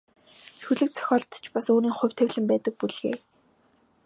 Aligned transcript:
Шүлэг 0.61 0.89
зохиолд 0.97 1.31
ч 1.43 1.45
бас 1.53 1.65
өөрийн 1.73 1.95
хувь 1.97 2.15
тавилан 2.17 2.45
байдаг 2.49 2.73
бүлгээ. 2.79 3.15